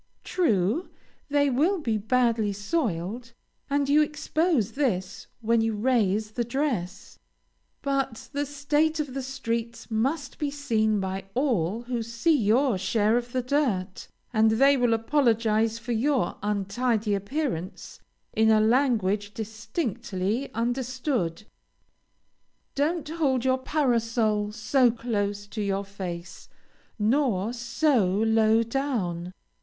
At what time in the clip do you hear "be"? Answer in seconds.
1.77-1.95, 10.39-10.49